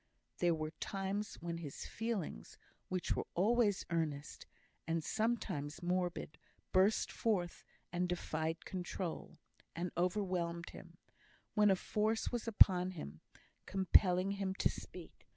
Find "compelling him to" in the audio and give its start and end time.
13.67-14.69